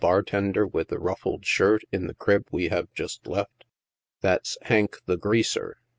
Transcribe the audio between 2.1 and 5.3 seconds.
crib we have just left i that's' llank, the